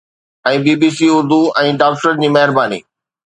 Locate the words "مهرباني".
2.39-2.81